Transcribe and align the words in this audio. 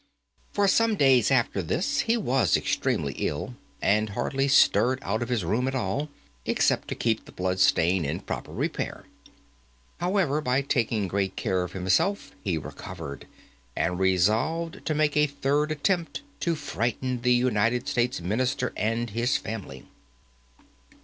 For 0.51 0.67
some 0.67 0.95
days 0.95 1.29
after 1.29 1.61
this 1.61 1.99
he 1.99 2.17
was 2.17 2.57
extremely 2.57 3.13
ill, 3.19 3.53
and 3.83 4.09
hardly 4.09 4.47
stirred 4.47 4.97
out 5.03 5.21
of 5.21 5.29
his 5.29 5.45
room 5.45 5.67
at 5.67 5.75
all, 5.75 6.09
except 6.43 6.87
to 6.87 6.95
keep 6.95 7.25
the 7.25 7.31
blood 7.31 7.59
stain 7.59 8.03
in 8.03 8.21
proper 8.21 8.51
repair. 8.51 9.05
However, 9.99 10.41
by 10.41 10.63
taking 10.63 11.07
great 11.07 11.35
care 11.35 11.61
of 11.61 11.73
himself, 11.73 12.31
he 12.43 12.57
recovered, 12.57 13.27
and 13.75 13.99
resolved 13.99 14.83
to 14.87 14.95
make 14.95 15.15
a 15.15 15.27
third 15.27 15.71
attempt 15.71 16.23
to 16.39 16.55
frighten 16.55 17.21
the 17.21 17.33
United 17.35 17.87
States 17.87 18.19
Minister 18.19 18.73
and 18.75 19.11
his 19.11 19.37
family. 19.37 19.85